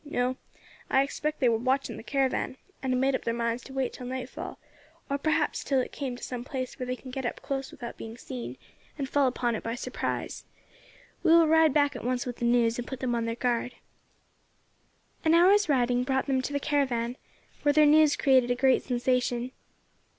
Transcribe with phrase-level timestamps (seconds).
[0.03, 0.37] No,
[0.89, 3.93] I expect they were watching the caravan, and had made up their minds to wait
[3.93, 4.57] till nightfall,
[5.11, 7.97] or perhaps till it came to some place where they can get up close without
[7.97, 8.57] being seen,
[8.97, 10.43] and fall upon it by surprise.
[11.21, 13.75] We will ride back at once with the news, and put them on their guard."
[15.23, 17.15] An hour's riding brought them to the caravan,
[17.61, 19.51] where their news created a great sensation.